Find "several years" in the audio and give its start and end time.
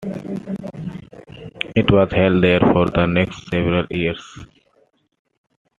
3.49-4.39